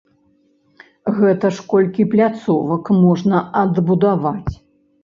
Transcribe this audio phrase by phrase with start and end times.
[1.17, 4.53] Гэта ж колькі пляцовак можна адбудаваць!